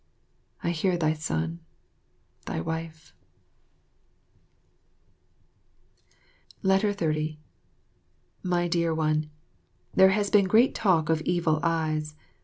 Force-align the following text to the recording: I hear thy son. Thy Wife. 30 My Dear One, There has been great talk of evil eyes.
I 0.63 0.71
hear 0.71 0.97
thy 0.97 1.13
son. 1.13 1.59
Thy 2.47 2.59
Wife. 2.59 3.13
30 6.63 7.39
My 8.41 8.67
Dear 8.67 8.95
One, 8.95 9.29
There 9.93 10.09
has 10.09 10.31
been 10.31 10.45
great 10.45 10.73
talk 10.73 11.09
of 11.09 11.21
evil 11.21 11.59
eyes. 11.61 12.15